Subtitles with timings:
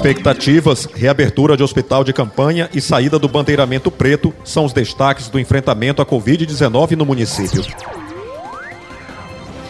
[0.00, 5.38] Expectativas, reabertura de hospital de campanha e saída do bandeiramento preto são os destaques do
[5.38, 7.62] enfrentamento à Covid-19 no município.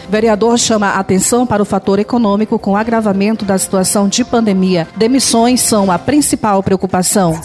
[0.07, 4.23] O vereador chama a atenção para o fator econômico com o agravamento da situação de
[4.23, 4.87] pandemia.
[4.95, 7.37] Demissões são a principal preocupação.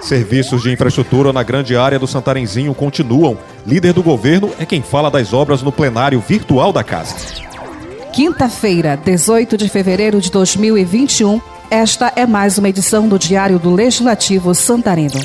[0.00, 3.36] Serviços de infraestrutura na grande área do Santarenzinho continuam.
[3.66, 7.16] Líder do governo é quem fala das obras no plenário virtual da casa.
[8.14, 11.38] Quinta-feira, 18 de fevereiro de 2021.
[11.70, 15.20] Esta é mais uma edição do Diário do Legislativo Santareno.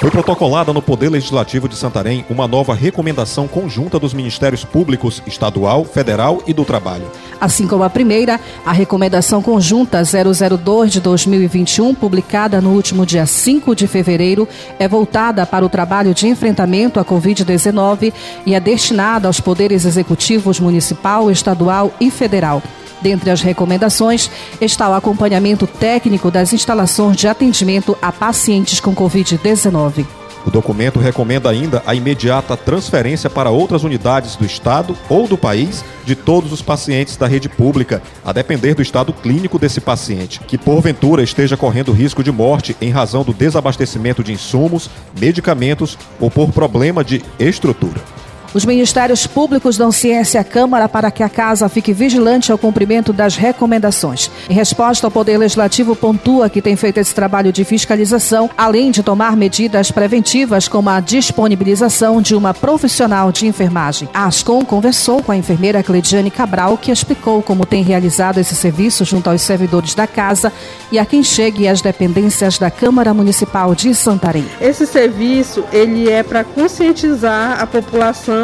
[0.00, 5.84] Foi protocolada no Poder Legislativo de Santarém uma nova recomendação conjunta dos Ministérios Públicos Estadual,
[5.84, 7.08] Federal e do Trabalho.
[7.40, 13.72] Assim como a primeira, a Recomendação Conjunta 002 de 2021, publicada no último dia 5
[13.76, 14.48] de fevereiro,
[14.80, 18.12] é voltada para o trabalho de enfrentamento à Covid-19
[18.44, 22.60] e é destinada aos poderes executivos municipal, estadual e federal.
[23.00, 30.06] Dentre as recomendações está o acompanhamento técnico das instalações de atendimento a pacientes com Covid-19.
[30.46, 35.84] O documento recomenda ainda a imediata transferência para outras unidades do Estado ou do país
[36.04, 40.56] de todos os pacientes da rede pública, a depender do estado clínico desse paciente, que
[40.56, 46.52] porventura esteja correndo risco de morte em razão do desabastecimento de insumos, medicamentos ou por
[46.52, 48.15] problema de estrutura.
[48.54, 53.12] Os ministérios públicos dão ciência à Câmara para que a Casa fique vigilante ao cumprimento
[53.12, 54.30] das recomendações.
[54.48, 59.02] Em resposta, o Poder Legislativo pontua que tem feito esse trabalho de fiscalização, além de
[59.02, 64.08] tomar medidas preventivas, como a disponibilização de uma profissional de enfermagem.
[64.14, 69.04] A Ascom conversou com a enfermeira Cleidiane Cabral, que explicou como tem realizado esse serviço
[69.04, 70.52] junto aos servidores da Casa
[70.90, 74.46] e a quem chegue às dependências da Câmara Municipal de Santarém.
[74.60, 78.35] Esse serviço ele é para conscientizar a população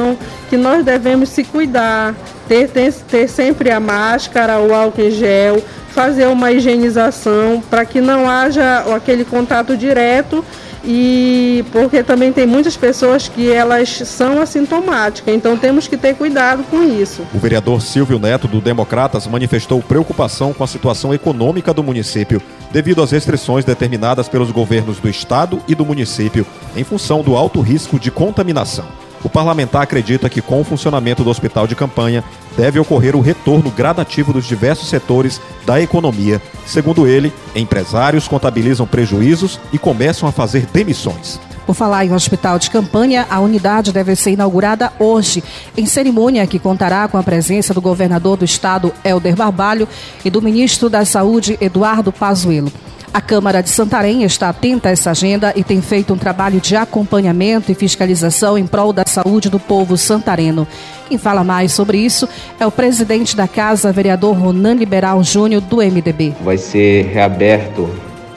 [0.49, 2.15] que nós devemos se cuidar,
[2.49, 5.63] ter, ter, ter sempre a máscara, o álcool em gel,
[5.93, 10.45] fazer uma higienização para que não haja aquele contato direto
[10.85, 16.65] e porque também tem muitas pessoas que elas são assintomáticas, então temos que ter cuidado
[16.65, 17.23] com isso.
[17.33, 22.43] O vereador Silvio Neto do Democratas manifestou preocupação com a situação econômica do município
[22.73, 27.61] devido às restrições determinadas pelos governos do estado e do município em função do alto
[27.61, 29.02] risco de contaminação.
[29.25, 32.25] O parlamentar acredita que, com o funcionamento do hospital de campanha,
[32.57, 36.43] deve ocorrer o retorno gradativo dos diversos setores da economia.
[36.67, 41.39] Segundo ele, empresários contabilizam prejuízos e começam a fazer demissões.
[41.67, 45.45] Por falar em hospital de campanha, a unidade deve ser inaugurada hoje,
[45.77, 49.89] em cerimônia que contará com a presença do governador do estado, Helder Barbalho,
[50.25, 52.73] e do ministro da Saúde, Eduardo Pazuello.
[53.15, 56.75] A Câmara de Santarém está atenta a essa agenda e tem feito um trabalho de
[56.75, 60.67] acompanhamento e fiscalização em prol da saúde do povo santareno.
[61.11, 62.27] Quem fala mais sobre isso
[62.59, 66.35] é o presidente da Casa, vereador Ronan Liberal Júnior, do MDB.
[66.43, 67.91] Vai ser reaberto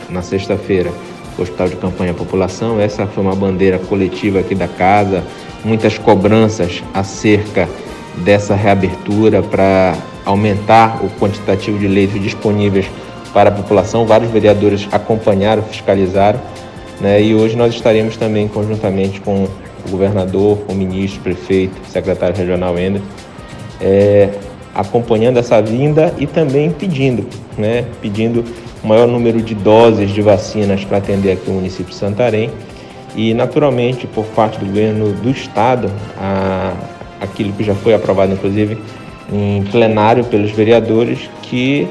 [0.09, 0.91] na sexta-feira
[1.37, 2.77] o Hospital de Campanha à População.
[2.77, 5.23] Essa foi uma bandeira coletiva aqui da casa,
[5.63, 7.69] muitas cobranças acerca
[8.17, 12.87] dessa reabertura para aumentar o quantitativo de leitos disponíveis
[13.35, 14.05] para a população.
[14.05, 16.39] Vários vereadores acompanharam, fiscalizaram,
[17.01, 17.21] né?
[17.21, 22.33] e hoje nós estaremos também conjuntamente com o governador, o ministro, o prefeito, o secretário
[22.33, 23.01] regional Ender,
[23.81, 24.29] é,
[24.73, 27.83] acompanhando essa vinda e também pedindo, né?
[28.01, 28.45] pedindo
[28.81, 32.49] o maior número de doses de vacinas para atender aqui o município de Santarém
[33.17, 36.71] e, naturalmente, por parte do governo do Estado, a,
[37.19, 38.77] aquilo que já foi aprovado, inclusive,
[39.29, 41.85] em plenário pelos vereadores, que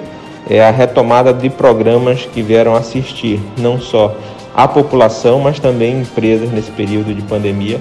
[0.48, 4.14] é a retomada de programas que vieram assistir não só
[4.54, 7.80] a população, mas também empresas nesse período de pandemia,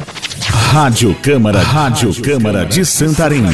[0.72, 3.44] Rádio Câmara, Rádio Câmara de Santarém.